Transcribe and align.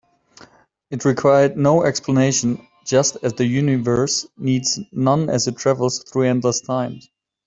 It 0.89 1.05
required 1.05 1.57
no 1.57 1.83
explanation, 1.83 2.67
just 2.85 3.17
as 3.21 3.33
the 3.33 3.45
universe 3.45 4.25
needs 4.35 4.79
none 4.91 5.29
as 5.29 5.45
it 5.47 5.57
travels 5.57 6.03
through 6.05 6.23
endless 6.23 6.59
time. 6.59 7.01